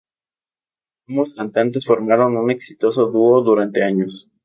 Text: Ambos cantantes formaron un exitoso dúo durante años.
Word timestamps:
Ambos 1.09 1.35
cantantes 1.35 1.85
formaron 1.85 2.35
un 2.35 2.49
exitoso 2.49 3.01
dúo 3.11 3.41
durante 3.43 3.83
años. 3.83 4.27